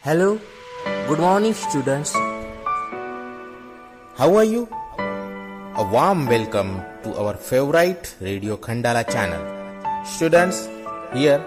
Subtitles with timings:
[0.00, 0.38] Hello,
[1.08, 2.12] good morning, students.
[4.14, 4.68] How are you?
[4.96, 9.42] A warm welcome to our favorite Radio Khandala channel.
[10.06, 10.68] Students,
[11.12, 11.44] here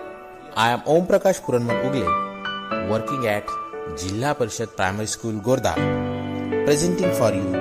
[0.53, 3.47] I am Om Prakash Puranmal Ugle, working at
[3.95, 5.73] Jilla Parishad Primary School Gorda,
[6.65, 7.55] presenting for you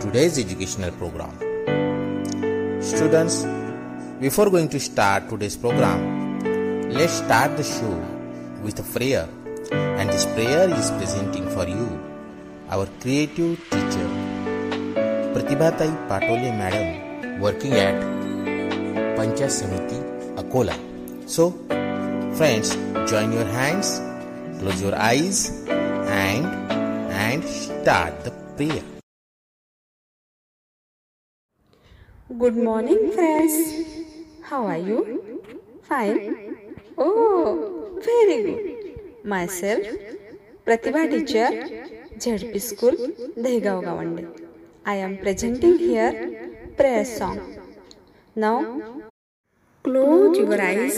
[0.00, 1.32] today's educational program.
[2.82, 3.46] Students,
[4.20, 7.96] before going to start today's program, let's start the show
[8.62, 9.26] with a prayer.
[9.72, 11.98] And this prayer is presenting for you
[12.70, 14.08] our creative teacher
[15.34, 17.94] Pratibhatai Patole madam working at
[19.16, 19.98] Panchayat Samiti
[20.40, 20.74] Akola.
[21.26, 21.50] So,
[22.36, 22.74] friends,
[23.10, 24.00] join your hands,
[24.58, 26.46] close your eyes, and
[27.12, 28.82] and start the prayer.
[32.38, 33.54] Good morning, friends.
[34.42, 35.30] How are you?
[35.82, 36.66] Fine.
[36.98, 38.75] Oh, very good.
[39.26, 39.84] Myself,
[40.64, 41.50] Pratibha teacher,
[42.16, 42.96] ZP School,
[43.36, 44.24] Degaon Gawande.
[44.84, 46.12] I am presenting here
[46.76, 47.40] prayer song.
[48.36, 48.60] Now,
[49.82, 50.96] close your eyes,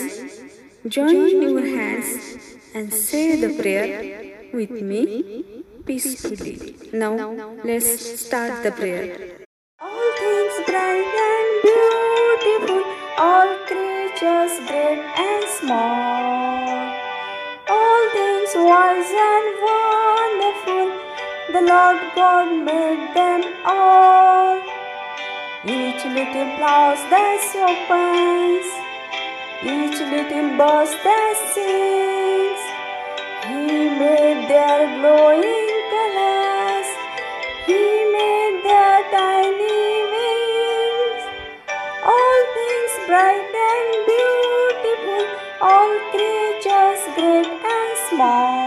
[0.87, 2.37] join your hands,
[2.75, 6.77] and say the prayer with me peacefully.
[6.93, 7.15] Now,
[7.65, 9.38] let's start the prayer.
[21.59, 24.59] The Lord God made them all.
[25.65, 28.69] Each little flower that opens,
[29.75, 32.63] each little bird that sings,
[33.49, 36.89] He made their glowing colors.
[37.67, 37.83] He
[38.17, 39.83] made their tiny
[40.15, 41.23] wings,
[42.15, 45.25] all things bright and beautiful,
[45.71, 48.58] all creatures great and small,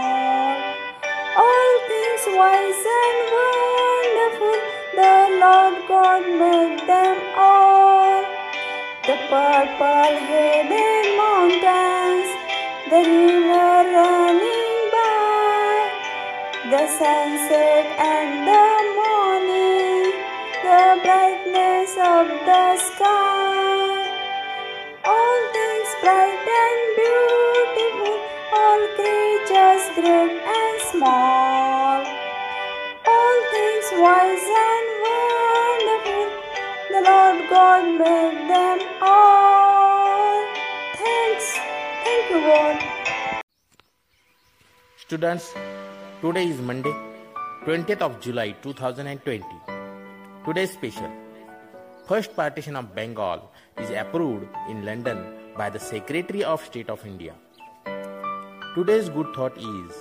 [6.12, 8.22] Lord made them all.
[9.06, 12.30] The purple headed mountains,
[12.90, 15.72] the river running by,
[16.72, 18.68] the sunset and the
[19.00, 20.04] morning,
[20.66, 23.96] the brightness of the sky.
[25.12, 28.14] All things bright and beautiful,
[28.60, 31.41] all creatures great and small,
[37.52, 40.44] God made them all.
[41.00, 41.48] Thanks,
[42.04, 42.40] thank you.
[44.96, 45.52] Students,
[46.22, 46.94] today is Monday,
[47.66, 49.44] 20th of July 2020.
[50.46, 51.10] Today's special.
[52.06, 55.22] First partition of Bengal is approved in London
[55.54, 57.34] by the Secretary of State of India.
[58.74, 59.92] Today's good thought is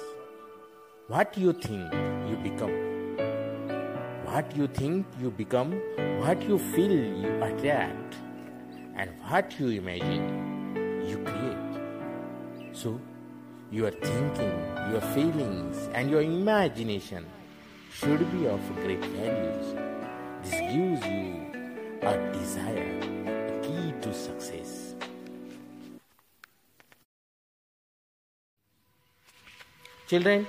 [1.10, 1.94] what you think
[2.30, 3.01] you become.
[4.32, 5.74] What you think you become,
[6.22, 8.16] what you feel you attract,
[8.96, 12.72] and what you imagine you create.
[12.72, 12.98] So,
[13.72, 14.54] your thinking,
[14.90, 17.26] your feelings, and your imagination
[17.94, 19.76] should be of great values.
[20.44, 21.52] This gives you
[22.02, 23.00] a desire,
[23.50, 24.96] a key to success.
[30.08, 30.48] Children,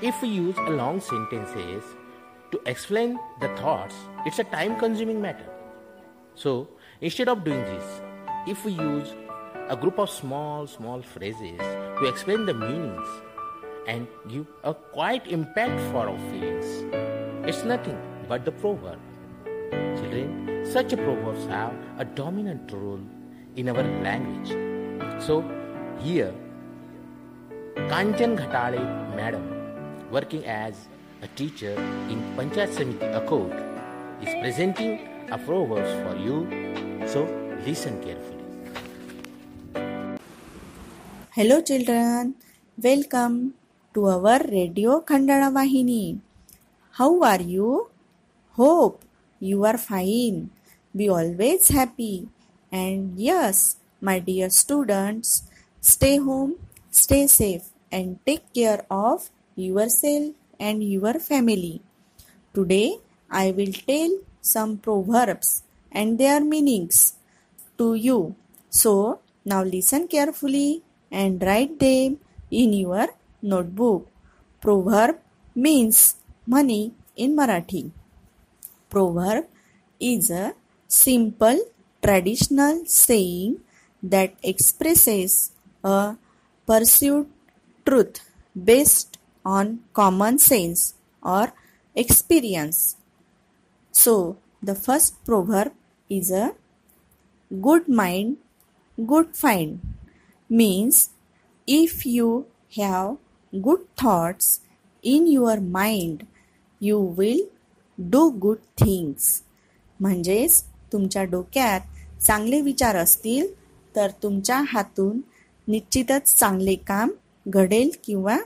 [0.00, 1.84] if we use long sentences
[2.52, 5.46] to explain the thoughts, it's a time consuming matter.
[6.34, 6.68] So,
[7.00, 8.00] instead of doing this,
[8.46, 9.14] if we use
[9.68, 13.08] a group of small, small phrases to explain the meanings
[13.88, 16.66] and give a quite impact for our feelings,
[17.48, 17.98] it's nothing
[18.28, 18.98] but the proverb.
[19.96, 23.00] Children, such proverbs have a dominant role
[23.56, 24.50] in our language.
[25.22, 25.42] So,
[26.00, 26.34] here,
[27.88, 28.82] Kanchan Ghatale
[29.16, 30.88] Madam, working as
[31.22, 31.72] a teacher
[32.12, 33.08] in Panchayat Samiti
[34.20, 35.00] is presenting
[35.32, 36.44] a proverbs for you.
[37.08, 37.24] So,
[37.64, 38.44] listen carefully.
[41.32, 42.34] Hello children,
[42.76, 43.54] welcome
[43.94, 46.20] to our Radio Khandala Vahini.
[47.00, 47.88] How are you?
[48.52, 49.04] Hope
[49.40, 50.50] you are fine.
[50.96, 52.28] Be always happy.
[52.72, 55.44] And yes, my dear students,
[55.80, 56.56] stay home,
[56.90, 61.80] stay safe, and take care of yourself and your family.
[62.54, 62.98] Today,
[63.30, 64.10] I will tell
[64.40, 67.14] some proverbs and their meanings
[67.78, 68.34] to you.
[68.70, 72.18] So, now listen carefully and write them
[72.50, 73.08] in your
[73.42, 74.08] notebook.
[74.60, 75.18] Proverb
[75.54, 76.16] means
[76.46, 77.90] money in Marathi.
[78.90, 79.46] Proverb
[80.00, 80.54] is a
[80.88, 81.58] simple
[82.02, 83.60] traditional saying
[84.02, 86.16] that expresses a
[86.66, 87.26] pursued
[87.84, 88.20] truth
[88.70, 89.15] based
[89.46, 91.52] on common sense or
[91.96, 92.96] experience.
[93.92, 95.72] So, the first proverb
[96.10, 96.54] is a
[97.50, 98.36] good mind,
[98.98, 99.80] good find
[100.50, 101.10] means
[101.68, 102.46] if you
[102.76, 103.16] have
[103.52, 104.60] good thoughts
[105.04, 106.26] in your mind,
[106.80, 107.42] you will
[107.98, 109.42] do good things.
[110.00, 110.62] म्हणजेच
[110.92, 111.80] तुमच्या डोक्यात
[112.22, 113.46] चांगले विचार असतील
[113.96, 115.20] तर तुमच्या हातून
[115.68, 117.10] निश्चितच चांगले काम
[117.48, 118.38] घडेल किंवा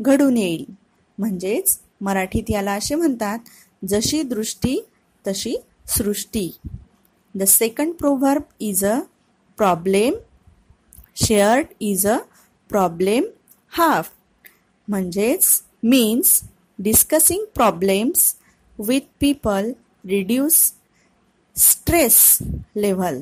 [0.00, 0.64] घडून येईल.
[1.18, 3.38] म्हणजेच मराठीत याला असे म्हणतात
[3.82, 4.78] जशी दृष्टी
[5.24, 5.56] तशी
[5.96, 6.50] सृष्टी.
[7.34, 8.98] The second proverb is a
[9.58, 10.14] problem
[11.16, 12.16] shared is a
[12.70, 13.24] problem
[13.72, 14.10] half
[14.88, 16.40] म्हणजेच means
[16.78, 18.34] discussing problems
[18.78, 19.70] with people
[20.04, 20.56] reduce
[21.56, 22.38] stress
[22.76, 23.20] level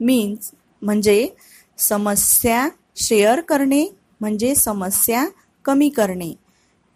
[0.00, 0.50] means
[0.82, 1.28] म्हणजे
[1.78, 3.84] समस्या शेअर करणे
[4.20, 5.26] म्हणजे समस्या
[5.64, 6.32] कमी करणे.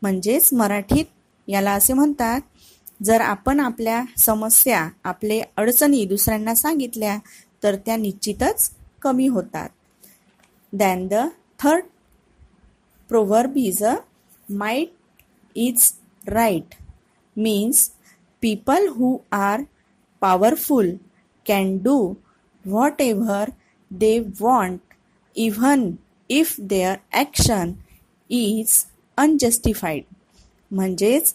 [0.03, 1.05] म्हणजेच मराठीत
[1.49, 2.41] याला असे म्हणतात
[3.05, 7.17] जर आपण आपल्या समस्या आपले अडचणी दुसऱ्यांना सांगितल्या
[7.63, 8.71] तर त्या निश्चितच
[9.03, 9.69] कमी होतात.
[10.73, 11.27] Then the
[11.61, 11.85] third
[13.11, 13.95] proverb is a
[14.51, 14.93] might
[15.57, 15.91] is
[16.29, 16.75] right
[17.37, 17.89] means
[18.43, 19.63] people who are
[20.23, 20.91] powerful
[21.47, 21.99] can do
[23.03, 23.51] whatever
[23.91, 24.95] they want
[25.37, 25.91] even
[26.31, 27.73] if their action
[28.31, 28.85] is
[29.19, 30.03] unjustified
[30.71, 31.35] म्हणजेच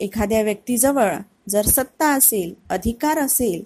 [0.00, 1.14] एखाद्या व्यक्तीजवळ
[1.48, 3.62] जर सत्ता असेल अधिकार असेल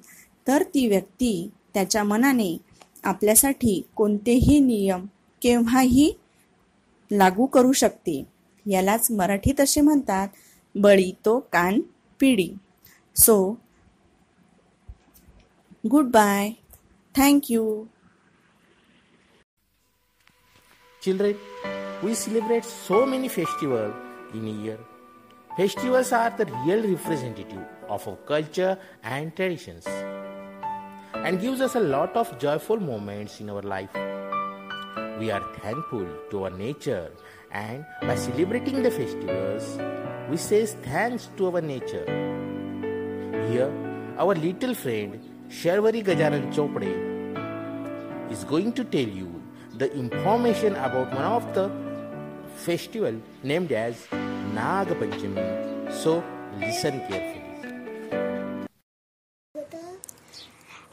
[0.49, 2.57] तर ती व्यक्ती त्याच्या मनाने
[3.05, 5.07] आपल्यासाठी कोणतेही नियम
[5.43, 6.11] केव्हाही
[7.11, 8.23] लागू करू शकते.
[8.67, 10.29] यालाच मराठीत असे म्हणतात
[10.75, 11.81] बळी तो कान
[12.21, 12.53] पिढी
[13.17, 13.37] so
[16.11, 16.51] goodbye
[17.15, 17.85] thank you
[21.03, 21.35] children
[22.03, 23.95] we celebrate so many festivals
[24.33, 24.79] in a year.
[25.57, 29.87] Festivals are the real representative of our culture and traditions
[31.15, 33.93] and gives us a lot of joyful moments in our life.
[35.19, 37.11] We are thankful to our nature
[37.53, 39.79] and by celebrating the festivals,
[40.31, 42.07] we say thanks to our nature.
[43.51, 43.71] Here,
[44.17, 45.21] our little friend
[45.51, 49.43] Sharvari Gajanan Chopde is going to tell you
[49.77, 51.90] the information about one of the
[52.69, 54.07] festival named as
[54.55, 55.93] Naga Panchami.
[55.93, 56.23] So
[56.61, 57.41] listen carefully.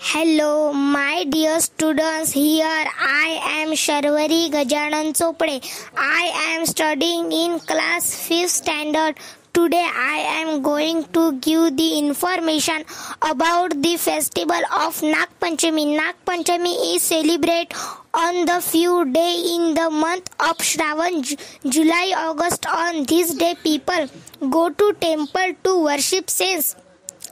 [0.09, 2.31] Hello, my dear students.
[2.31, 5.55] Here I am Sharvari Gajanan Chopde.
[5.97, 9.19] I am studying in class 5th standard.
[9.53, 12.83] Today I am going to give the information
[13.21, 15.85] about the festival of Nag Panchami.
[15.97, 17.73] Nag Panchami is celebrated
[18.17, 21.37] on the few day in the month of Shravan, Ju-
[21.69, 22.65] July, August.
[22.65, 24.07] On this day, people
[24.49, 26.75] go to temple to worship saints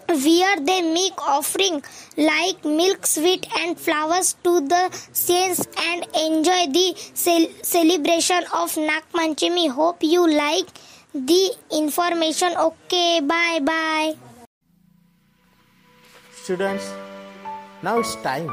[0.07, 1.81] where they make offering
[2.17, 9.03] like milk, sweet, and flowers to the saints and enjoy the cel- celebration of Nag.
[9.71, 10.67] Hope you like
[11.13, 12.55] the information.
[12.55, 14.13] Okay, bye bye.
[16.43, 16.87] Students,
[17.81, 18.47] now it's time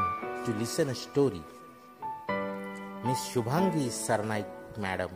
[0.45, 1.41] to listen a story.
[3.05, 4.45] Miss Shubhangi Sarnaik
[4.77, 5.09] Madam,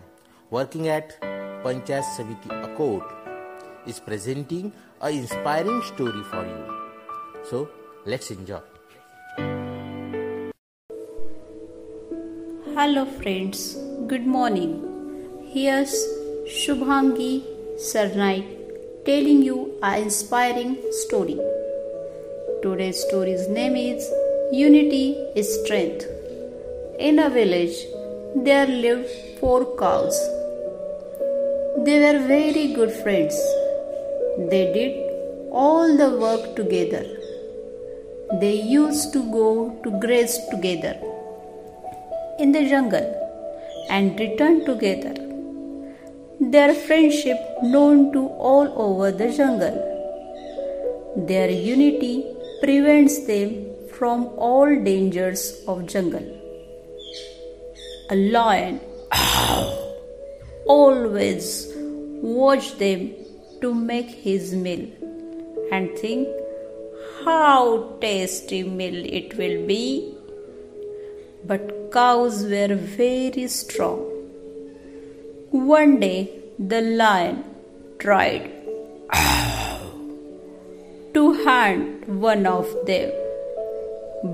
[0.50, 1.22] working at
[1.63, 3.06] Panchayat Samiti Akot,
[3.86, 6.65] is presenting a inspiring story for you.
[7.50, 7.70] So,
[8.06, 8.60] let's enjoy.
[12.75, 13.77] Hello friends,
[14.08, 14.75] good morning.
[15.53, 15.96] Here's
[16.58, 17.46] Shubhangi
[17.79, 18.46] Sarnaik
[19.06, 21.39] telling you an inspiring story.
[22.62, 24.12] Today's story's name is
[24.51, 26.16] Unity is Strength.
[27.00, 27.86] In a village,
[28.36, 30.18] there lived four cows.
[31.86, 33.36] They were very good friends.
[34.50, 34.94] They did
[35.51, 37.06] all the work together.
[38.42, 40.96] They used to go to graze together
[42.39, 43.08] in the jungle
[43.92, 45.13] and return together.
[46.39, 49.77] Their friendship known to all over the jungle.
[51.16, 52.25] Their unity
[52.63, 56.37] prevents them from all dangers of jungle.
[58.09, 58.79] A lion.
[60.65, 61.73] Always
[62.21, 63.11] watch them
[63.61, 64.85] to make his meal
[65.73, 66.29] and think
[67.25, 70.15] how tasty meal it will be.
[71.43, 73.99] But cows were very strong.
[75.51, 77.43] One day the lion
[77.99, 78.51] tried
[81.13, 83.11] to hunt one of them,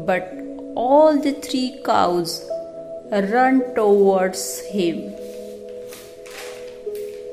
[0.05, 0.31] but
[0.75, 2.47] all the three cows
[3.21, 5.13] ran towards him.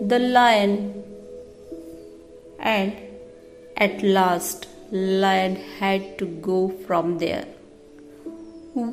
[0.00, 1.04] the lion
[2.58, 2.92] and
[3.76, 7.44] at last lion had to go from there.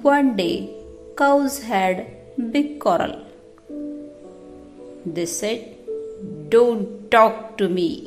[0.10, 0.70] One day
[1.17, 2.06] cows had
[2.51, 3.15] big quarrel.
[5.06, 5.77] They said
[6.50, 8.06] don't talk to me.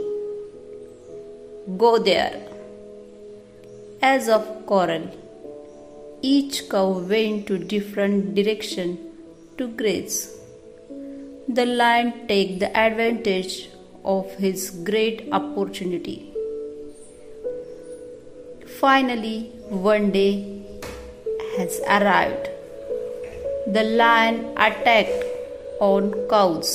[1.79, 2.39] Go there.
[4.03, 5.09] As of quarrel
[6.23, 8.99] each cow went to different direction
[9.59, 10.41] to graze
[11.57, 13.71] the lion take the advantage
[14.05, 16.33] of his great opportunity.
[18.79, 20.62] Finally, one day
[21.57, 22.49] has arrived.
[23.67, 25.25] The lion attacked
[25.81, 26.71] on cows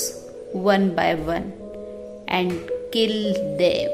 [0.51, 1.53] one by one
[2.27, 3.89] and killed them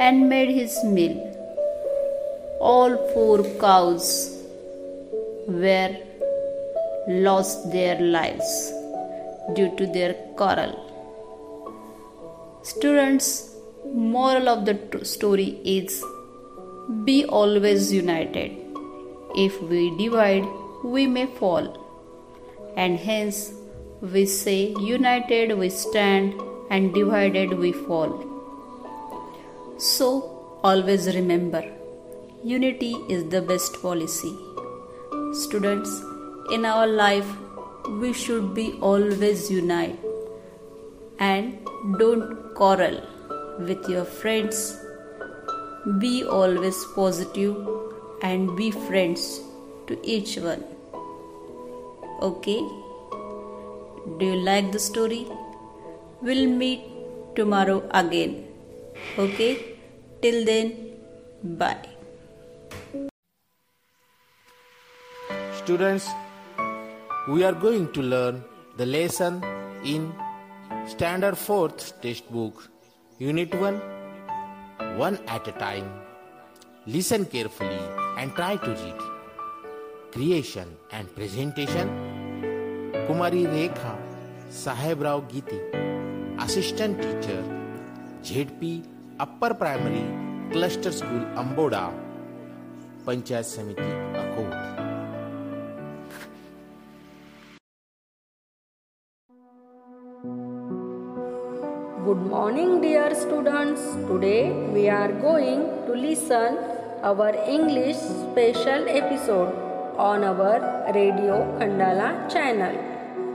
[0.00, 1.33] and made his meal.
[2.68, 4.06] All four cows
[5.46, 5.96] were
[7.26, 8.72] lost their lives
[9.54, 10.72] due to their quarrel.
[12.62, 13.54] Students,
[13.84, 16.02] moral of the story is
[17.04, 18.56] be always united.
[19.36, 20.48] If we divide,
[20.82, 21.68] we may fall.
[22.78, 23.52] And hence,
[24.00, 26.40] we say, united we stand
[26.70, 28.12] and divided we fall.
[29.76, 31.73] So, always remember,
[32.44, 34.36] unity is the best policy.
[35.32, 35.90] Students,
[36.52, 37.26] in our life,
[38.00, 39.98] we should be always unite.
[41.18, 41.66] And
[41.98, 43.00] don't quarrel
[43.58, 44.76] with your friends.
[45.98, 47.56] Be always positive
[48.22, 49.40] and be friends
[49.86, 50.64] to each one.
[52.20, 52.60] Okay?
[54.18, 55.26] Do you like the story?
[56.20, 56.84] We'll meet
[57.36, 58.46] tomorrow again.
[59.18, 59.52] Okay?
[60.20, 60.72] Till then
[61.42, 61.93] bye
[65.64, 66.06] Students,
[67.26, 68.44] we are going to learn
[68.76, 69.42] the lesson
[69.82, 70.12] in
[70.86, 72.68] Standard 4th textbook,
[73.18, 75.88] Unit 1, one at a time.
[76.86, 77.80] Listen carefully
[78.18, 79.00] and try to read.
[80.12, 81.88] Creation and presentation
[83.08, 83.96] Kumari Rekha
[84.50, 85.62] Sahebrao Gite,
[86.44, 87.42] Assistant Teacher,
[88.22, 88.84] ZP
[89.18, 90.04] Upper Primary
[90.52, 91.90] Cluster School Amboda,
[93.06, 94.73] Panchayat Samiti Akot.
[103.44, 103.82] Students.
[104.08, 106.56] Today we are going to listen
[107.02, 109.50] our English special episode
[109.98, 110.54] on our
[110.94, 112.76] Radio Khandala channel.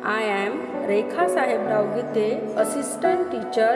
[0.04, 0.54] I am
[0.92, 3.74] Rekha Sahebrao Gite, Assistant Teacher,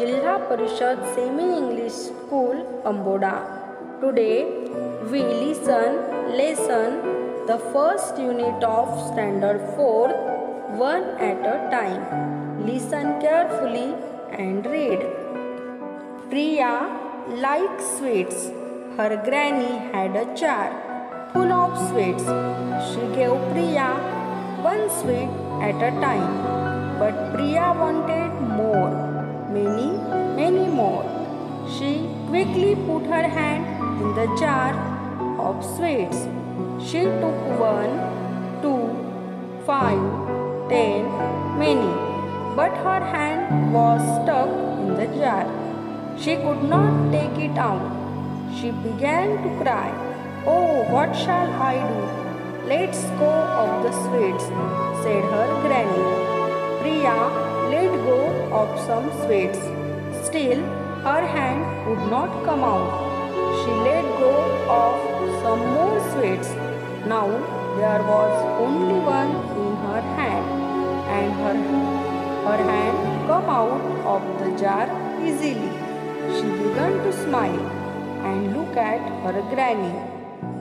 [0.00, 3.34] Jilha Parishad Semi English School, Amboda.
[4.00, 4.46] Today
[5.12, 6.02] we listen
[6.40, 6.98] lesson
[7.52, 10.08] the first unit of Standard 4,
[10.88, 12.66] one at a time.
[12.66, 13.94] Listen carefully
[14.32, 15.17] and read.
[16.30, 16.72] Priya
[17.42, 18.48] liked sweets.
[18.96, 20.68] Her granny had a jar
[21.32, 22.26] full of sweets.
[22.88, 23.88] She gave Priya
[24.62, 25.30] one sweet
[25.68, 26.28] at a time.
[26.98, 28.90] But Priya wanted more,
[29.56, 29.90] many,
[30.40, 31.04] many more.
[31.76, 31.92] She
[32.28, 33.64] quickly put her hand
[34.02, 34.74] in the jar
[35.46, 36.26] of sweets.
[36.84, 37.96] She took one,
[38.60, 38.84] two,
[39.64, 40.04] five,
[40.68, 41.08] ten,
[41.58, 42.08] many
[42.58, 44.48] but her hand was stuck
[44.80, 45.57] in the jar.
[46.20, 47.82] She could not take it out.
[48.56, 49.90] She began to cry.
[50.44, 52.68] Oh, what shall I do?
[52.68, 53.30] Let's go
[53.62, 54.46] of the sweets,
[55.02, 56.06] said her granny.
[56.80, 57.18] Priya
[57.70, 58.18] let go
[58.60, 59.60] of some sweets.
[60.26, 60.60] Still,
[61.06, 62.90] her hand would not come out.
[63.60, 64.34] She let go
[64.80, 64.96] of
[65.42, 66.50] some more sweets.
[67.06, 67.28] Now
[67.78, 68.34] there was
[68.66, 69.34] only one
[69.64, 70.46] in her hand,
[71.16, 71.56] and her
[72.48, 73.80] her hand come out
[74.16, 74.88] of the jar
[75.24, 75.77] easily.
[76.38, 77.62] She began to smile
[78.28, 79.94] and look at her granny.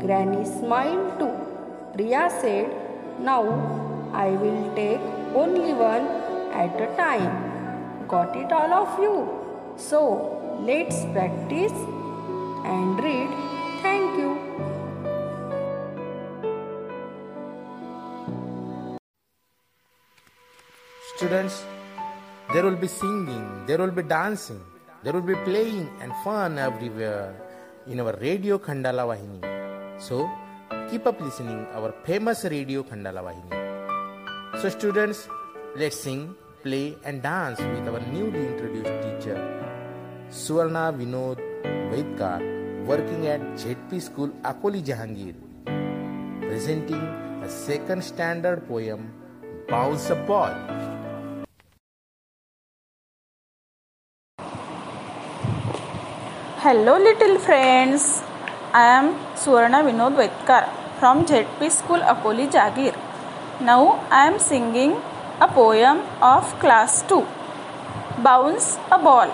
[0.03, 1.33] Granny smiled too.
[1.93, 2.71] Priya said,
[3.19, 3.43] Now
[4.11, 4.99] I will take
[5.35, 6.07] only one
[6.61, 8.07] at a time.
[8.07, 9.15] Got it all of you?
[9.77, 9.99] So
[10.61, 11.77] let's practice
[12.65, 13.29] and read.
[13.83, 14.31] Thank you.
[21.15, 21.63] Students,
[22.51, 24.63] there will be singing, there will be dancing,
[25.03, 27.35] there will be playing and fun everywhere
[27.87, 29.41] in our Radio Khandala Vahini.
[30.01, 30.29] So,
[30.89, 34.61] keep up listening our famous Radio Khandala Vahini.
[34.61, 35.29] So, students,
[35.75, 39.37] let's sing, play and dance with our newly introduced teacher,
[40.29, 41.37] Suvarna Vinod
[41.93, 42.41] Vaitkar,
[42.85, 45.35] working at ZP School Akoli Jahangir,
[46.41, 47.01] presenting
[47.43, 49.13] a second standard poem,
[49.69, 50.86] Bounce a Ball.
[56.67, 58.05] Hello, little friends.
[58.73, 59.05] I am
[59.41, 60.63] Suvarna Vinod Vaitkar
[60.99, 62.93] from ZP School Akoli Jagir.
[63.67, 64.95] Now I am singing
[65.39, 67.19] a poem of class 2
[68.25, 69.31] Bounce a Ball.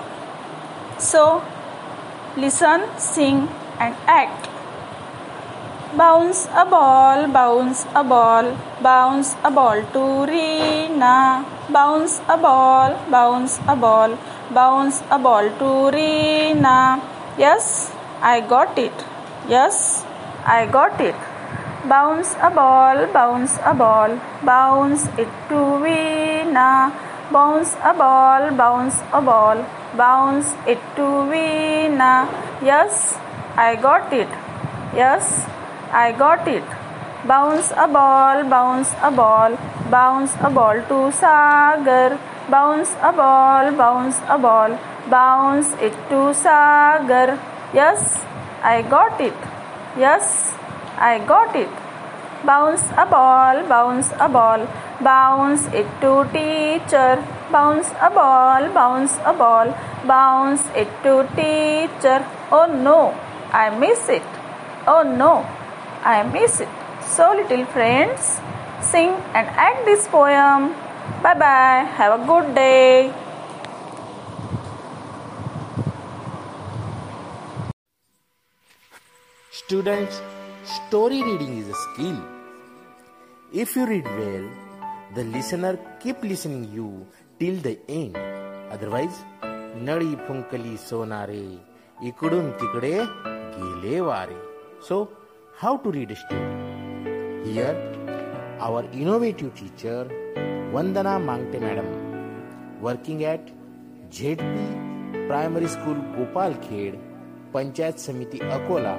[0.99, 1.41] So
[2.37, 3.39] listen, sing,
[3.79, 4.49] and act.
[5.97, 8.51] Bounce a ball, bounce a ball,
[8.89, 11.43] bounce a ball to Rina.
[11.79, 14.15] Bounce a ball, bounce a ball,
[14.51, 17.12] bounce a ball to Rina.
[17.37, 18.93] Yes, I got it.
[19.49, 20.05] Yes,
[20.45, 21.15] I got it.
[21.89, 26.93] Bounce a ball, bounce a ball, bounce it to Veena.
[27.31, 29.65] Bounce a ball, bounce a ball,
[29.97, 32.27] bounce it to Veena.
[32.61, 33.17] Yes,
[33.57, 34.29] I got it.
[34.95, 35.45] Yes,
[35.91, 36.63] I got it.
[37.27, 39.57] Bounce a ball, bounce a ball,
[39.89, 42.19] bounce a ball to Sagar.
[42.49, 44.77] Bounce a ball, bounce a ball,
[45.09, 47.39] bounce it to Sagar.
[47.73, 48.23] Yes,
[48.61, 49.33] I got it.
[49.97, 50.53] Yes,
[50.97, 51.69] I got it.
[52.45, 54.67] Bounce a ball, bounce a ball,
[55.01, 57.23] bounce it to teacher.
[57.51, 59.73] Bounce a ball, bounce a ball,
[60.05, 62.25] bounce it to teacher.
[62.51, 63.15] Oh no,
[63.51, 64.23] I miss it.
[64.85, 65.45] Oh no,
[66.03, 66.69] I miss it.
[67.05, 68.39] So, little friends,
[68.81, 70.73] sing and act this poem.
[71.21, 71.87] Bye bye.
[71.95, 73.13] Have a good day.
[79.65, 80.21] Students,
[80.65, 82.17] story reading is a skill.
[83.53, 84.49] If you read well,
[85.15, 87.07] the listener keep listening you
[87.39, 88.17] till the end.
[88.75, 89.17] Otherwise,
[89.87, 91.43] नळी फुंकली सोनारे
[92.07, 92.91] इकडून तिकडे
[93.55, 94.35] गेले वारे
[94.87, 95.01] so
[95.61, 97.81] how to read story here
[98.67, 100.03] our innovative teacher
[100.75, 101.89] Vandana Mangte madam
[102.85, 103.49] working at
[104.19, 104.53] ZP
[105.31, 107.01] Primary School Gopal Khed
[107.55, 108.95] Panchayat Samiti Akola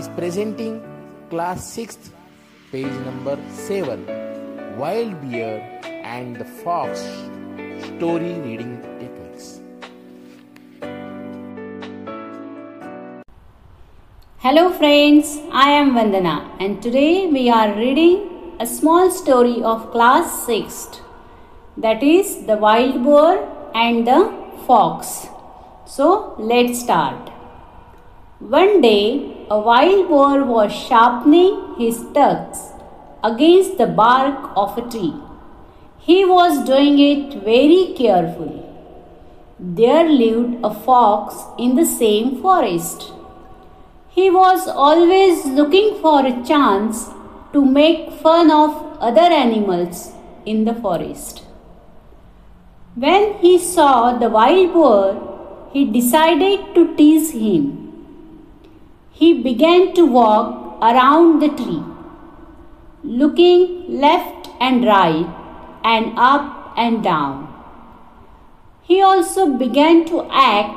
[0.00, 0.74] is presenting
[1.30, 2.08] class 6th
[2.70, 4.00] page number 7
[4.80, 5.54] Wild Bear
[6.14, 7.04] and the Fox
[7.86, 9.60] story reading techniques
[14.44, 20.46] Hello friends, I am Vandana and today we are reading a small story of class
[20.46, 21.00] 6th
[21.78, 23.32] that is the wild boar
[23.74, 24.20] and the
[24.66, 25.26] fox.
[25.86, 27.30] So let's start.
[28.38, 32.72] One day a wild boar was sharpening his tusks
[33.22, 35.14] against the bark of a tree.
[35.98, 38.62] He was doing it very carefully.
[39.58, 43.12] There lived a fox in the same forest.
[44.08, 47.08] He was always looking for a chance
[47.52, 50.12] to make fun of other animals
[50.44, 51.42] in the forest.
[52.96, 57.85] When he saw the wild boar, he decided to tease him.
[59.18, 61.82] He began to walk around the tree,
[63.02, 65.26] looking left and right
[65.82, 67.36] and up and down.
[68.82, 70.74] He also began to act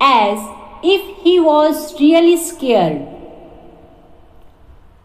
[0.00, 0.38] as
[0.82, 3.02] if he was really scared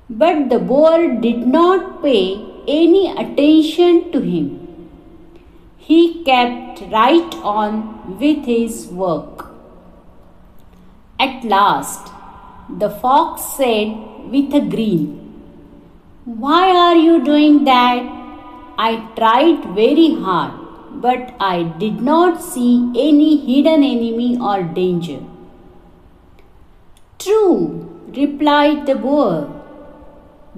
[0.10, 4.89] but the boar did not pay any attention to him.
[5.78, 9.46] He kept right on with his work.
[11.20, 12.12] At last,
[12.77, 13.88] the fox said
[14.32, 15.03] with a grin,
[16.25, 18.03] Why are you doing that?
[18.77, 20.53] I tried very hard,
[21.01, 25.19] but I did not see any hidden enemy or danger.
[27.17, 29.49] True, replied the boar.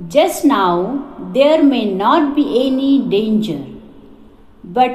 [0.07, 3.63] Just now there may not be any danger,
[4.63, 4.91] but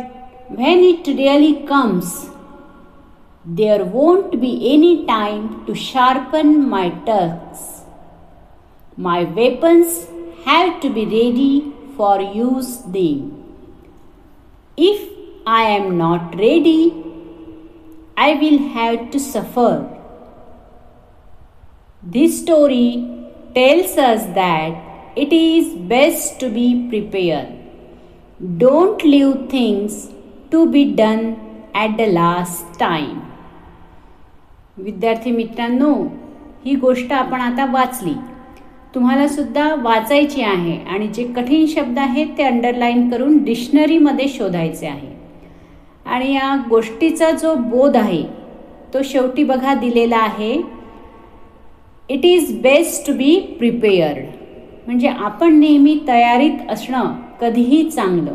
[0.48, 2.30] when it really comes,
[3.48, 7.84] there won't be any time to sharpen my tusks.
[8.96, 10.08] My weapons
[10.44, 13.44] have to be ready for use then.
[14.76, 15.08] If
[15.46, 17.04] I am not ready,
[18.16, 19.96] I will have to suffer.
[22.02, 23.08] This story
[23.54, 27.54] tells us that it is best to be prepared.
[28.58, 30.10] Don't leave things
[30.50, 33.35] to be done at the last time.
[34.76, 35.92] विद्यार्थी मित्रांनो
[36.64, 38.12] ही गोष्ट आपण आता वाचली.
[38.94, 45.14] तुम्हाला सुद्धा वाचायची आहे आणि जे कठीण शब्द आहेत ते अंडरलाईन करून डिक्शनरीमध्ये शोधायचे आहे.
[46.06, 48.22] आणि या गोष्टीचा जो बोध आहे
[48.94, 50.52] तो शेवटी बघा दिलेला आहे.
[52.08, 54.24] It is best to be prepared
[54.86, 58.34] म्हणजे आपण नेहमी तयारीत असणं कधीही चांगलं.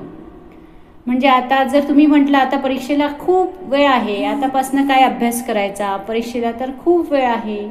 [1.07, 4.23] म्हणजे आता जर तुम्ही म्हटलं आता परीक्षेला खूप वेळ आहे.
[4.25, 5.95] आतापासनं काय अभ्यास करायचा?
[5.97, 7.69] परीक्षेला तर खूप वेळ आहे.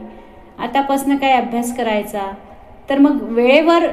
[0.58, 2.30] आतापासनं काय अभ्यास करायचा?
[2.90, 3.86] तर मग वेळेवर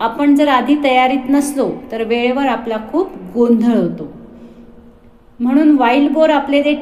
[0.00, 4.08] आपण जर आधी तयारीत नसलो तर वेळेवर आपला खूप गोंधळ होतो.
[5.40, 6.74] म्हणून वाईल्ड बोर आपले जे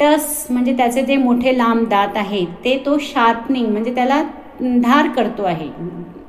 [0.00, 4.22] टस म्हणजे त्याचे जे मोठे लांब दात आहेत ते तो शार्पनिंग म्हणजे त्याला
[4.60, 5.68] धार करतो आहे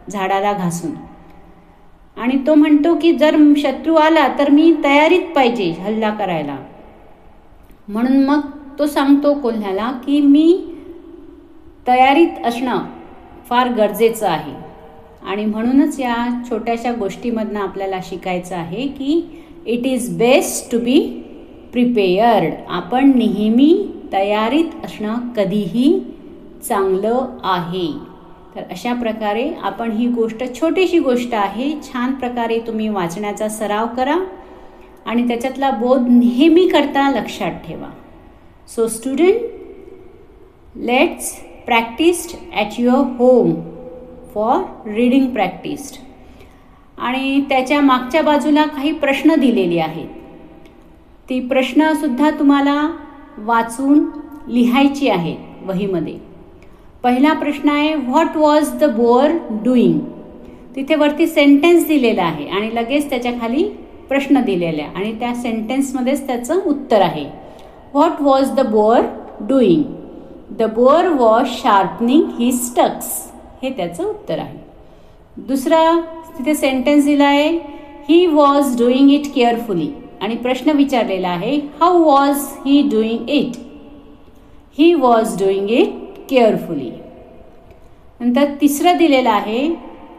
[0.10, 0.92] झाडाला घासून.
[2.18, 6.58] आणि तो म्हणतो की जर शत्रू आला तर मी तयारीत पाहिजे हल्ला करायला.
[7.88, 8.40] म्हणून मग
[8.80, 10.66] तो सांगतो कोल्ह्याला की मी
[11.88, 12.80] तयारीत असणं
[13.50, 14.54] फार गरजेचं आहे.
[15.28, 21.00] आणि म्हणूनच या छोट्याशा गोष्टीमधनं आपल्याला शिकायचं आहे की it is best to be
[21.72, 26.00] prepared आपण नेहमी तयारीत असणं कधीही
[26.68, 28.15] चांगलं आहे.
[28.56, 34.18] तर अशा प्रकारे आपण ही गोष्ट छोटीशी गोष्ट आहे छान प्रकारे तुम्ही वाचण्याचा सराव करा
[35.06, 37.90] आणि त्याच्यातला बोध नेहमी करता लक्षात ठेवा.
[38.76, 41.32] So student let's
[41.66, 43.54] practised at your home
[44.34, 45.98] for reading practised
[46.98, 50.08] आणि त्याच्या मागच्या बाजूला काही प्रश्न दिलेले आहेत.
[51.30, 52.76] ती प्रश्नसुद्धा तुम्हाला
[53.38, 54.06] वाचून
[54.48, 56.18] लिहायची आहेत वहीमध्ये.
[57.06, 59.32] पहिला प्रश्न आहे what was the boar
[59.64, 60.00] doing
[60.76, 63.64] तिथे वरती सेंटेन्स दिलेला आहे आणि लगेच त्याच्याखाली
[64.10, 67.26] प्रश्न दिलेला आहे आणि त्या सेंटेन्समध्येच त्याचं उत्तर आहे.
[67.94, 69.06] What was the boar
[69.48, 69.84] doing
[70.58, 73.10] the boar was sharpening he tusks
[73.64, 74.58] हे त्याचं उत्तर आहे.
[75.38, 75.84] दुसरा
[76.38, 77.50] तिथे सेंटेन्स दिला आहे
[78.10, 79.88] he was doing it carefully
[80.22, 83.58] आणि प्रश्न विचारलेला आहे how was he doing it
[84.78, 85.94] he was doing it
[86.29, 86.91] carefully
[88.21, 89.69] नंतर तिसरं दिलेलं आहे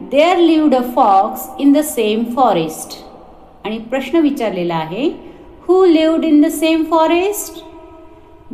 [0.02, 2.98] there lived a fox in the same forest
[3.64, 5.08] आणि प्रश्न विचारलेला आहे
[5.68, 7.62] who lived in the same forest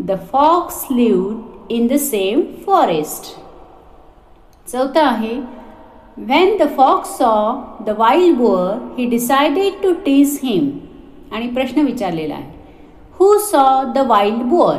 [0.00, 3.34] the fox lived in the same forest
[4.68, 5.34] चौथं आहे
[6.18, 7.34] when the fox saw
[7.86, 10.70] the wild boar he decided to tease him
[11.34, 12.56] आणि प्रश्न विचारलेला आहे
[13.20, 14.78] who saw the wild boar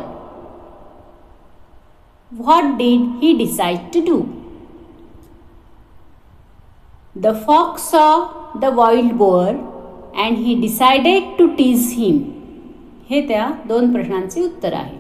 [2.37, 4.17] What did he decide to do?
[7.17, 9.51] The fox saw the wild boar
[10.17, 12.17] and he decided to tease him.
[13.11, 14.99] हे त्या दोन प्रश्नांचे उत्तर आहे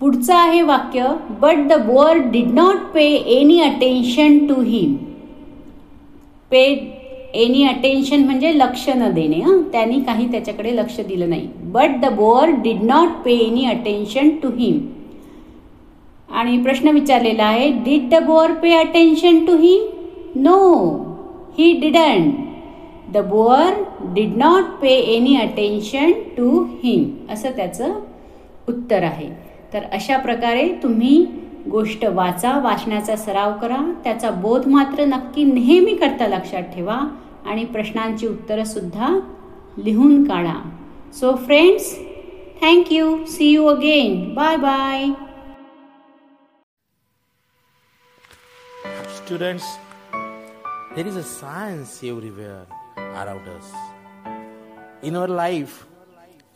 [0.00, 1.06] पुढचं आहे वाक्य
[1.40, 3.06] but the boar did not pay
[3.38, 4.94] any attention to him
[6.50, 6.64] pay
[7.34, 9.60] any attention म्हणजे लक्ष न देणे हां?
[9.72, 11.48] त्यांनी काही त्याच्याकडे लक्ष दिलं नाही.
[11.72, 14.78] But the boar did not pay any attention to him
[16.30, 19.86] आणि प्रश्न विचारलेला आहे did the boar pay attention to him
[20.36, 20.58] no
[21.58, 22.34] he didn't
[23.12, 23.74] the boar
[24.14, 27.92] did not pay any attention to him असं त्याचं
[28.68, 29.28] उत्तर आहे.
[29.72, 31.26] तर अशा प्रकारे तुम्ही
[31.70, 36.96] गोष्ट वाचा वाचण्याचा सराव करा त्याचा बोध मात्र नक्की नेहमी करता लक्षात ठेवा
[37.46, 39.08] आणि प्रश्नांची उत्तरंसुद्धा
[39.78, 40.54] लिहून काढा.
[41.14, 41.94] So friends
[42.60, 45.06] thank you see you again bye bye
[49.16, 49.76] students
[50.96, 53.72] there is a science everywhere around us
[55.04, 55.84] in our life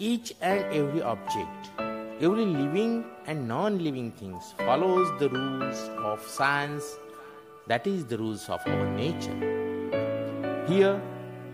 [0.00, 1.68] each and every object,
[2.22, 5.78] every living and non living things follows the rules
[6.10, 6.84] of science,
[7.66, 9.38] that is, the rules of our nature.
[10.68, 11.00] Here,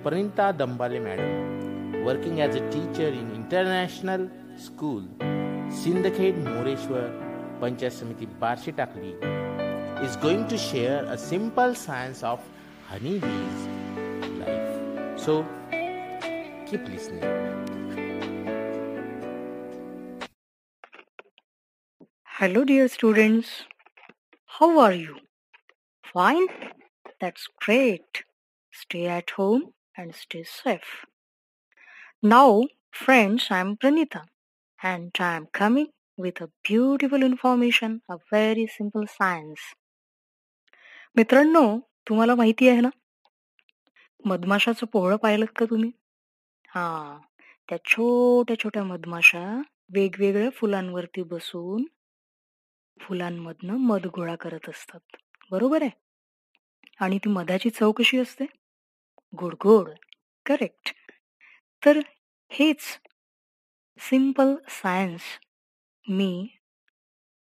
[0.04, 4.28] Pranita Dambale Madam, working as a teacher in International
[4.58, 5.04] School,
[5.80, 7.08] Sindakhed Moreshwar,
[7.60, 8.74] Panchayat Samiti Barshi
[10.04, 12.40] is going to share a simple science of
[12.88, 13.58] honeybees
[14.38, 15.18] life.
[15.18, 15.46] So,
[16.66, 17.48] keep listening.
[22.40, 23.64] Hello, dear students.
[24.46, 25.16] How are you?
[26.04, 26.46] Fine?
[27.20, 28.22] That's great.
[28.72, 29.64] Stay at home
[29.96, 31.04] and stay safe.
[32.22, 34.22] Now, friends, I'm Pranita
[34.82, 39.60] and I'm coming with a beautiful information, a very simple science.
[41.16, 41.66] मित्रांनो
[42.08, 42.88] तुम्हाला माहिती आहे ना
[44.24, 45.90] मधमाशाचं पोहळं पाहिलं का तुम्ही
[46.74, 47.18] हा
[47.68, 49.46] त्या छोट्या छोट्या मधमाशा
[49.94, 51.84] वेगवेगळ्या फुलांवरती बसून
[53.00, 55.16] फुलांमधनं मध गोळा करत असतात.
[55.50, 55.90] बरोबर आहे?
[57.00, 58.44] आणि ती मधाची चव कशी असते?
[59.38, 59.90] गोड गोड
[60.46, 60.94] करेक्ट.
[61.86, 61.98] तर
[62.50, 62.82] हेच
[63.98, 65.22] सिंपल सायन्स
[66.08, 66.48] मी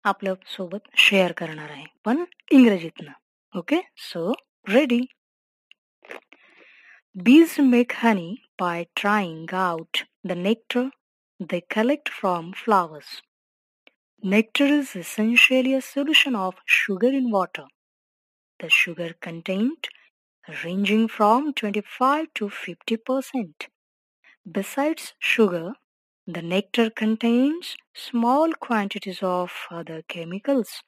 [0.04, 1.86] आपल्यासोबत शेअर करणार आहे.
[2.04, 3.12] पण इंग्रजीतनं.
[3.58, 3.76] Okay?
[3.96, 4.32] So
[4.68, 5.00] ready.
[7.20, 10.88] Bees make honey by trying out the nectar
[11.42, 13.31] they collect from flowers.
[14.24, 17.66] Nectar is essentially a solution of sugar in water.
[18.60, 19.88] The sugar content
[20.64, 23.68] ranging from 25 to 50 percent.
[24.50, 25.74] Besides sugar,
[26.26, 30.82] the nectar contains small quantities of other chemicals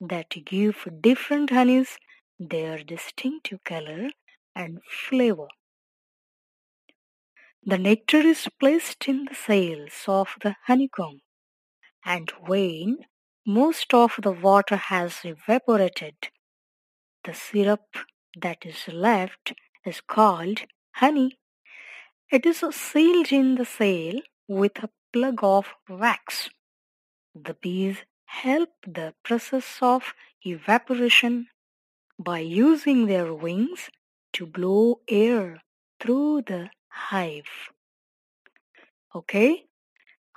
[0.00, 1.98] that give different honeys
[2.38, 4.10] their distinctive color
[4.54, 5.48] and flavor.
[7.62, 11.20] The nectar is placed in the cells of the honeycomb,
[12.05, 13.05] and when
[13.45, 16.15] most of the water has evaporated,
[17.23, 17.97] the syrup
[18.39, 19.53] that is left
[19.85, 20.61] is called
[20.93, 21.37] honey.
[22.31, 26.49] It is sealed in the cell with a plug of wax.
[27.35, 30.13] The bees help the process of
[30.45, 31.47] evaporation
[32.17, 33.89] by using their wings
[34.33, 35.61] to blow air
[35.99, 36.69] through the
[37.09, 37.71] hive.
[39.15, 39.47] Okay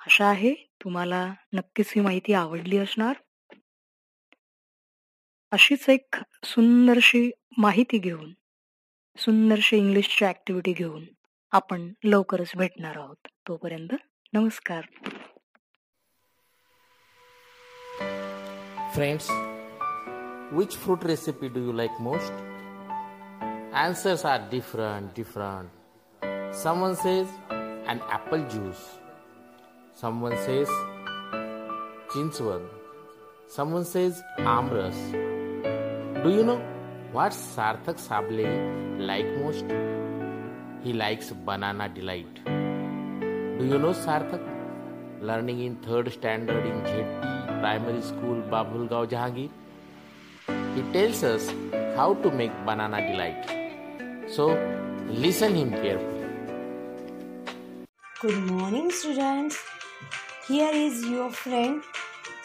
[0.07, 3.14] आशा आहे तुम्हाला नक्कीच ही माहिती आवडली असणार.
[5.52, 6.16] अशीच एक
[6.46, 8.34] सुंदरशी माहिती घेऊन
[9.18, 11.06] सुंदरशी इंग्लिशची ऍक्टिव्हिटी घेऊन
[11.52, 13.28] आपण लवकरच भेटणार आहोत.
[13.48, 13.96] तोपर्यंत
[14.34, 14.86] नमस्कार.
[18.96, 19.30] Friends
[20.54, 22.32] which fruit recipe do you like most
[23.76, 28.99] answers are different different someone's is and apple juice
[30.00, 30.70] Someone says
[32.12, 32.66] chinchwad.
[33.56, 35.00] Someone says amras.
[36.24, 36.60] Do you know
[37.12, 38.40] what Sarthak Sable
[39.10, 39.74] like most?
[40.84, 42.40] He likes banana delight.
[42.46, 44.46] Do you know Sarthak?
[45.22, 49.50] Learning in third standard in ZP Primary School, Babulgaon, Jahangir.
[50.76, 51.50] He tells us
[51.98, 54.32] how to make banana delight.
[54.38, 54.48] So
[55.26, 56.20] listen him carefully.
[58.22, 59.60] Good morning, students.
[60.50, 61.84] Here is your friend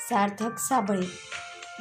[0.07, 1.05] Sarthak Sable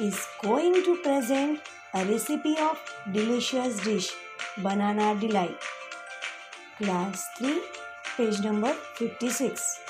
[0.00, 1.60] is going to present
[1.92, 2.78] a recipe of
[3.12, 4.10] delicious dish
[4.56, 5.58] banana delight.
[6.78, 7.60] Class 3,
[8.16, 9.83] page number 56.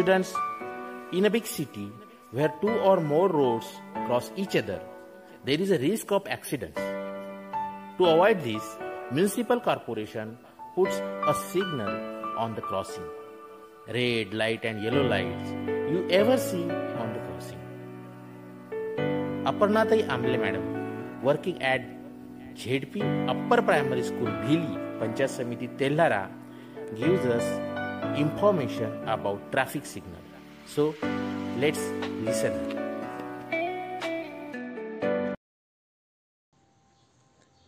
[0.00, 0.32] Students,
[1.12, 1.92] in a big city
[2.30, 3.66] where two or more roads
[4.06, 4.80] cross each other,
[5.44, 6.80] there is a risk of accidents.
[7.98, 8.64] To avoid this,
[9.12, 10.38] municipal corporation
[10.74, 11.92] puts a signal
[12.38, 13.04] on the crossing.
[13.88, 15.50] Red light and yellow lights
[15.92, 16.64] you ever see
[17.02, 17.60] on the crossing.
[19.52, 21.82] Aparnatai Amle madam, working at
[22.54, 26.30] ZP Upper Primary School Bhili, Panchayat Samiti Telhara,
[26.96, 27.44] gives us
[28.16, 30.20] information about traffic signal.
[30.66, 30.94] So
[31.58, 31.80] let's
[32.24, 32.54] listen.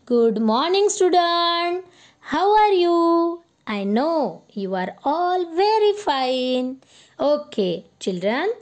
[0.05, 1.87] Good morning, student.
[2.21, 3.42] How are you?
[3.66, 6.83] I know you are all very fine.
[7.18, 8.53] Okay, children,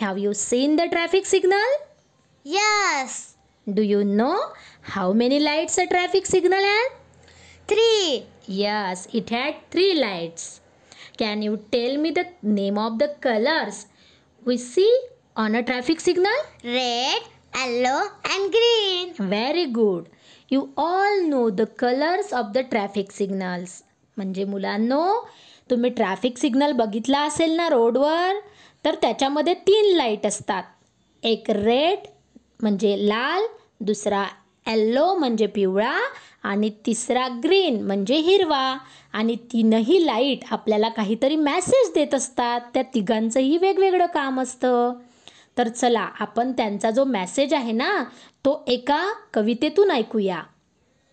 [0.00, 1.66] have you seen the traffic signal?
[2.44, 3.36] Yes.
[3.66, 6.88] Do you know how many lights a traffic signal had?
[7.66, 8.26] Three.
[8.46, 10.60] Yes, it had three lights.
[11.18, 13.86] Can you tell me the name of the colors
[14.42, 14.92] we see
[15.36, 16.38] on a traffic signal?
[16.64, 17.22] Red,
[17.54, 19.14] yellow, and green.
[19.30, 20.08] Very good.
[20.48, 23.82] You all know the colors of the traffic signals.
[24.16, 25.04] म्हणजे मुलांनो
[25.70, 28.40] तुम्ही traffic signal बघितला असेल ना रोडवर
[28.84, 30.62] तर त्याच्यामध्ये तीन लाइट असतात
[31.22, 32.06] एक रेड
[32.62, 33.46] म्हणजे लाल
[33.80, 34.24] दुसरा
[34.66, 35.94] येल्लो म्हणजे पिवळा
[36.44, 38.76] आणि तिसरा ग्रीन म्हणजे हिरवा.
[39.12, 42.60] आणि तीनही लाइट आपल्याला काहीतरी मॅसेज देत असतात.
[42.74, 44.92] त्या तिघांचंही वेगवेगळं काम असतं.
[45.58, 47.92] तर चला आपण त्यांचा जो मॅसेज आहे ना
[48.44, 50.42] तो एका कवितेतून ऐकूया.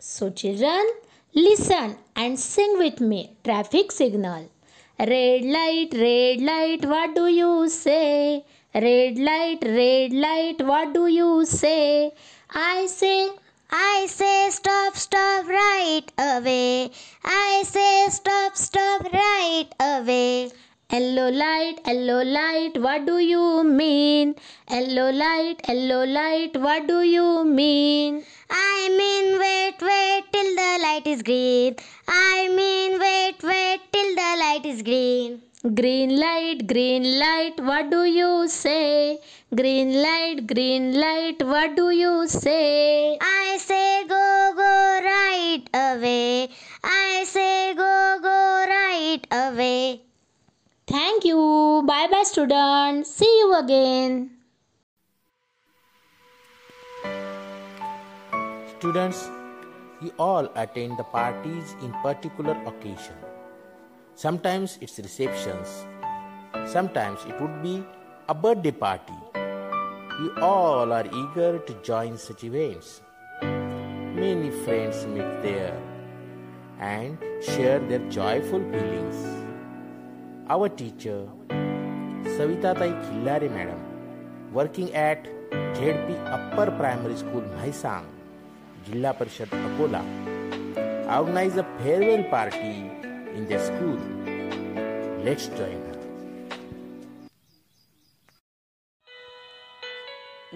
[0.01, 0.87] So children
[1.35, 4.43] listen and sing with me traffic signal
[4.99, 8.35] red light red light what do you say
[8.75, 12.09] red light red light what do you say
[12.55, 13.13] I say
[13.73, 16.91] I say stop, stop right away.
[17.23, 20.51] I say stop, stop right away.
[20.91, 24.35] Yellow light, yellow light, what do you mean?
[24.69, 28.25] Yellow light, yellow light, what do you mean?
[28.49, 31.77] I mean wait, wait till the light is green.
[32.09, 35.41] I mean wait, wait till the light is green.
[35.63, 39.19] Green light, green light, what do you say?
[39.53, 43.15] Green light, green light, what do you say?
[43.21, 46.49] I say go, go right away.
[46.83, 50.01] I say go, go right away.
[50.87, 51.83] Thank you.
[51.85, 53.11] Bye bye, students.
[53.11, 54.31] See you again.
[58.79, 59.29] Students,
[60.01, 63.30] you all attend the parties in particular occasion.
[64.21, 65.87] Sometimes it's receptions.
[66.69, 67.83] Sometimes it would be
[68.29, 69.17] a birthday party.
[70.21, 73.01] You all are eager to join such events.
[73.41, 75.73] Many friends meet there
[76.79, 79.17] and share their joyful feelings.
[80.47, 81.25] Our teacher,
[82.37, 83.81] Savita Tai Khillare Madam,
[84.53, 85.25] working at
[85.81, 88.05] ZP Upper Primary School, Mahisang,
[88.85, 90.05] Jilla Parishad Akola,
[91.09, 93.01] organized a farewell party
[93.35, 93.97] in the school.
[95.23, 95.97] Let's join her.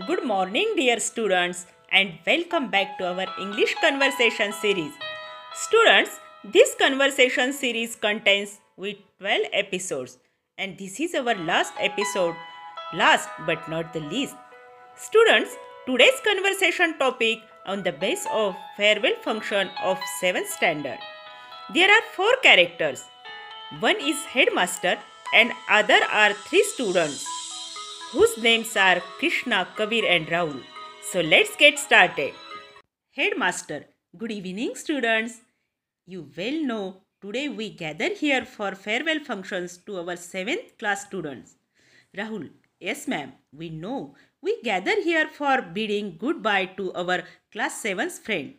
[0.08, 4.92] Good morning, dear students, and welcome back to our English conversation series.
[5.54, 10.18] Students, this conversation series contains with 12 episodes,
[10.58, 12.36] and this is our last episode,
[12.94, 14.36] last but not the least.
[14.98, 21.00] Students, today's conversation topic on the base of farewell function of 7th standard.
[21.74, 23.06] There are four characters.
[23.80, 25.00] One is headmaster
[25.34, 27.26] and other are three students
[28.12, 30.62] whose names are Krishna, Kabir and Rahul.
[31.12, 32.34] So let's get started.
[33.16, 35.42] Headmaster, good evening students.
[36.06, 41.56] You well know today we gather here for farewell functions to our 7th class students.
[42.16, 48.20] Rahul, yes ma'am, we know we gather here for bidding goodbye to our class 7's
[48.20, 48.54] friend.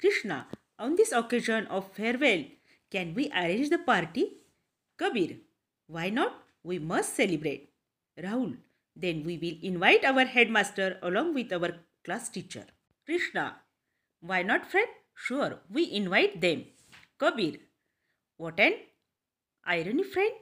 [0.00, 0.48] Krishna,
[0.82, 2.44] on this occasion of farewell,
[2.90, 4.24] can we arrange the party?
[4.98, 5.36] Kabir,
[5.86, 6.42] why not?
[6.64, 7.70] We must celebrate.
[8.18, 8.56] Rahul,
[8.96, 11.70] then we will invite our headmaster along with our
[12.04, 12.66] class teacher.
[13.06, 13.56] Krishna,
[14.20, 14.88] why not friend?
[15.14, 16.64] Sure, we invite them.
[17.18, 17.58] Kabir,
[18.36, 18.74] what an
[19.64, 20.32] irony friend.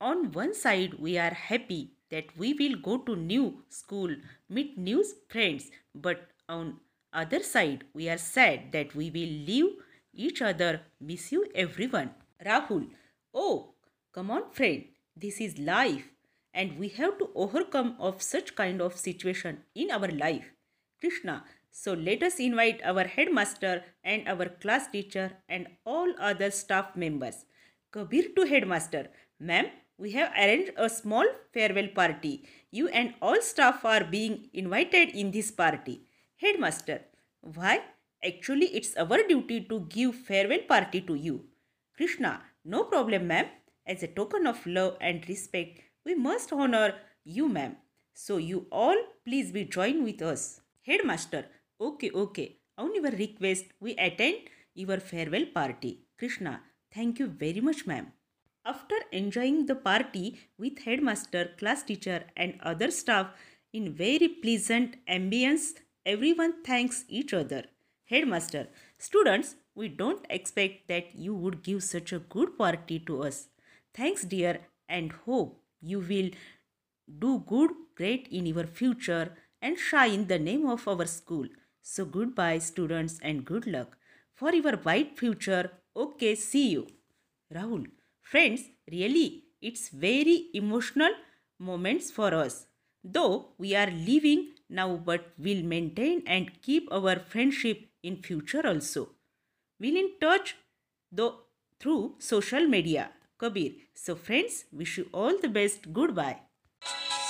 [0.00, 4.14] On one side, we are happy that we will go to new school,
[4.48, 6.76] meet new friends, but on
[7.12, 9.76] other side, we are sad that we will leave
[10.12, 12.10] each other, miss you everyone.
[12.44, 12.88] Rahul,
[13.34, 13.74] oh,
[14.12, 14.84] come on friend,
[15.16, 16.10] this is life
[16.52, 20.50] and we have to overcome of such kind of situation in our life.
[21.00, 26.96] Krishna, so let us invite our headmaster and our class teacher and all other staff
[26.96, 27.44] members.
[27.92, 32.44] Kabir to headmaster, ma'am, we have arranged a small farewell party.
[32.70, 36.02] You and all staff are being invited in this party.
[36.40, 37.02] Headmaster,
[37.42, 37.82] why?
[38.24, 41.44] Actually, it's our duty to give farewell party to you.
[41.94, 43.46] Krishna, no problem, ma'am.
[43.86, 47.76] As a token of love and respect, we must honor you, ma'am.
[48.14, 50.62] So you all please be joined with us.
[50.86, 51.44] Headmaster,
[51.78, 52.56] okay, okay.
[52.78, 54.36] On your request, we attend
[54.74, 56.06] your farewell party.
[56.18, 56.62] Krishna,
[56.94, 58.12] thank you very much, ma'am.
[58.64, 63.26] After enjoying the party with headmaster, class teacher, and other staff
[63.74, 65.72] in very pleasant ambience,
[66.06, 67.64] everyone thanks each other.
[68.06, 73.48] Headmaster, students, we don't expect that you would give such a good party to us.
[73.94, 76.30] Thanks, dear, and hope you will
[77.18, 81.46] do good, great in your future and shine the name of our school.
[81.82, 83.96] So, goodbye, students, and good luck
[84.34, 85.70] for your bright future.
[85.96, 86.86] Okay, see you.
[87.54, 87.86] Rahul,
[88.22, 91.12] friends, really, it's very emotional
[91.58, 92.66] moments for us.
[93.02, 99.10] Though we are leaving now, but we'll maintain and keep our friendship in future also.
[99.78, 100.56] We'll in touch
[101.10, 101.34] though
[101.80, 103.10] through social media.
[103.38, 103.72] Kabir.
[103.94, 105.92] So friends, wish you all the best.
[105.92, 106.40] Goodbye.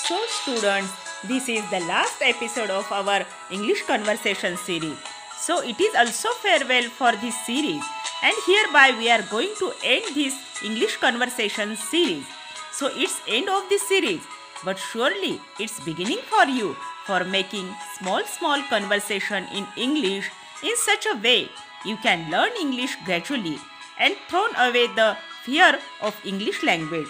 [0.05, 0.93] So students,
[1.29, 4.99] this is the last episode of our English conversation series.
[5.39, 7.85] So it is also farewell for this series
[8.23, 10.35] and hereby we are going to end this
[10.65, 12.27] English conversation series.
[12.73, 14.21] So it's end of this series.
[14.65, 16.77] but surely it's beginning for you
[17.11, 17.67] for making
[17.99, 20.31] small small conversation in English
[20.63, 21.41] in such a way
[21.85, 23.59] you can learn English gradually
[23.99, 27.09] and thrown away the fear of English language.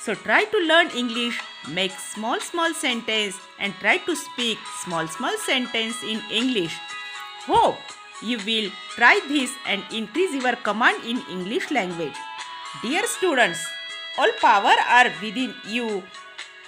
[0.00, 5.36] So try to learn English, make small small sentence and try to speak small small
[5.44, 6.76] sentence in English.
[7.46, 7.76] Hope
[8.22, 12.16] you will try this and increase your command in English language.
[12.82, 13.60] Dear students,
[14.18, 16.02] all power are within you.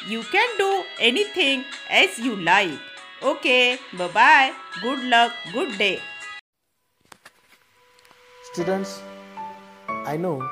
[0.09, 2.79] You can do anything as you like.
[3.21, 4.53] Okay, bye bye.
[4.81, 5.99] Good luck, good day.
[8.53, 9.01] Students,
[9.89, 10.47] I know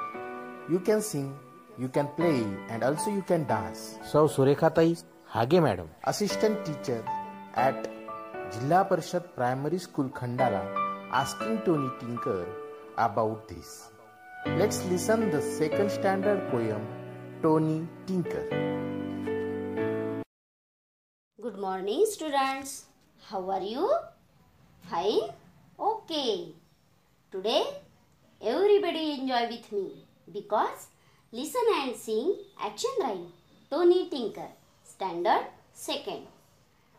[0.69, 1.39] you can sing,
[1.79, 3.97] you can play, and also you can dance.
[4.05, 7.05] So, Surekhatai Hage Madam, assistant teacher
[7.55, 7.89] at
[8.51, 10.67] Jilla Parishad Primary School Khandala,
[11.13, 12.45] asking Tony Tinker
[12.99, 13.91] about this.
[14.59, 16.85] Let's listen the second standard poem,
[17.41, 18.75] Tony Tinker.
[21.65, 22.73] Morning, students.
[23.27, 23.85] How are you?
[24.91, 25.31] Fine?
[25.81, 26.49] Okay.
[27.33, 27.63] Today,
[28.43, 30.89] everybody enjoy with me because
[31.33, 33.33] listen and sing action rhyme.
[33.71, 34.51] Tony Tinker,
[34.83, 36.27] standard second.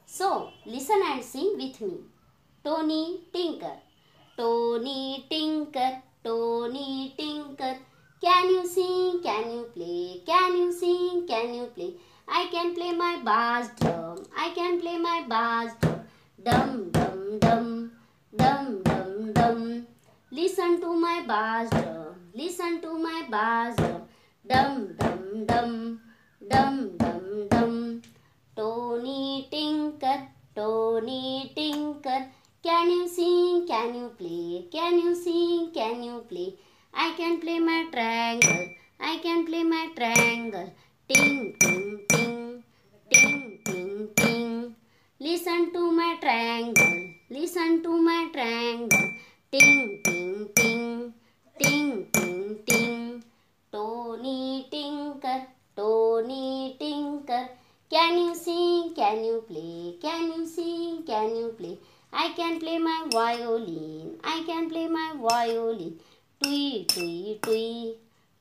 [0.08, 1.98] So, listen and sing with me.
[2.64, 3.76] Tony Tinker.
[4.36, 7.78] Tony Tinker, Tony Tinker.
[8.20, 9.22] Can you sing?
[9.22, 10.24] Can you play?
[10.26, 11.28] Can you sing?
[11.28, 11.94] Can you play?
[12.28, 14.26] I can play my bass drum.
[14.38, 16.02] I can play my bass drum.
[16.44, 17.92] Dum dum dum.
[18.36, 19.88] Dum dum dum.
[20.32, 22.16] Listen to my bass drum.
[22.34, 24.02] Listen to my bass drum.
[24.48, 26.00] Dum dum dum.
[26.50, 28.02] Dum dum dum.
[28.56, 32.28] Tony Tinker, Tony Tinker.
[32.64, 33.68] Can you sing?
[33.68, 34.68] Can you play?
[34.72, 35.72] Can you sing?
[35.74, 36.56] Can you play?
[36.94, 38.68] I can play my triangle.
[39.00, 40.74] I can play my triangle.
[41.08, 42.15] Ting ting ting.
[45.26, 46.98] Listen to my triangle.
[47.32, 49.06] Listen to my triangle.
[49.52, 51.14] Ting ting ting.
[51.58, 53.24] Ting ting ting.
[53.72, 57.50] Tony Tinker, Tony Tinker.
[57.90, 58.94] Can you sing?
[58.94, 59.96] Can you play?
[60.00, 61.02] Can you sing?
[61.08, 61.80] Can you play?
[62.14, 64.20] I can play my violin.
[64.24, 66.00] I can play my violin.
[66.44, 67.96] Twee, twee, twee.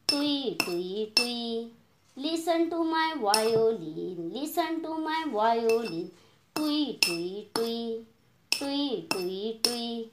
[0.06, 1.70] Twee, twee, twee.
[2.16, 4.30] Listen to my violin.
[4.34, 6.10] Listen to my violin.
[6.54, 8.06] Twee, twee, twee.
[8.48, 10.12] Twee, twee, twee.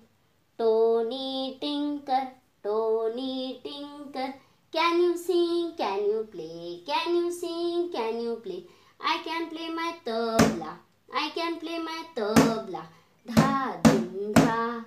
[0.57, 2.33] Tony Tinker,
[2.63, 4.33] Tony Tinker.
[4.71, 5.75] Can you sing?
[5.77, 6.81] Can you play?
[6.83, 7.91] Can you sing?
[7.91, 8.65] Can you play?
[8.99, 10.79] I can play my tabla.
[11.13, 12.83] I can play my tabla.
[13.27, 14.83] Dha dum dha,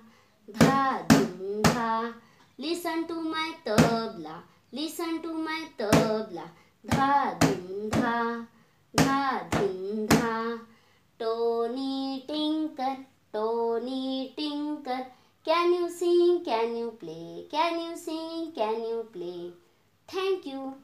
[0.58, 2.12] dha dum dha.
[2.58, 4.42] Listen to my tabla.
[4.72, 6.50] Listen to my tabla.
[6.84, 8.46] Dha dum dha,
[8.96, 10.58] dha dum dha.
[11.24, 12.98] Tony Tinker,
[13.32, 15.06] Tony Tinker.
[15.42, 16.44] Can you sing?
[16.44, 17.46] Can you play?
[17.50, 18.52] Can you sing?
[18.54, 19.52] Can you play?
[20.06, 20.74] Thank you.